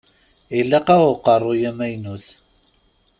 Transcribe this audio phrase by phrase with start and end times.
[0.59, 2.27] Ilaq-aɣ uqeṛṛuy amaynut.